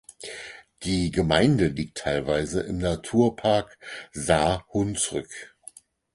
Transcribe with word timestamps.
Die 0.81 1.11
Gemeinde 1.11 1.67
liegt 1.67 1.99
teilweise 1.99 2.61
im 2.61 2.79
Naturpark 2.79 3.77
Saar-Hunsrück. 4.13 5.53